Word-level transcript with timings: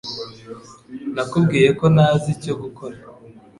Nakubwiye 1.13 1.69
ko 1.79 1.85
ntazi 1.93 2.27
icyo 2.35 2.53
gukora 2.61 2.97